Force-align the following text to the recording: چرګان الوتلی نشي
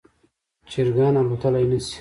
چرګان 0.71 1.13
الوتلی 1.19 1.65
نشي 1.71 1.89